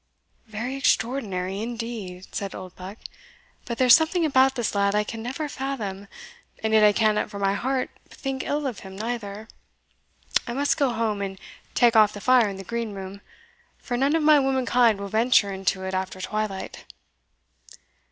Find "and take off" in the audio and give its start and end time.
11.21-12.13